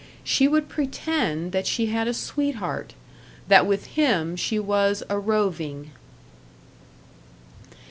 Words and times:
She 0.23 0.47
would 0.47 0.67
pretend 0.67 1.51
that 1.51 1.67
she 1.67 1.85
had 1.85 2.07
a 2.07 2.13
sweetheart, 2.15 2.95
that 3.49 3.67
with 3.67 3.85
him 3.85 4.35
she 4.35 4.57
was 4.57 5.03
a 5.09 5.19
roving. 5.19 5.91